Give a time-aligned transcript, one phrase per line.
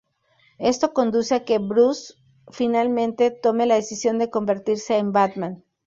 [0.57, 2.15] Esto conduce a que Bruce
[2.49, 5.63] finalmente tome la decisión de convertirse en Batman.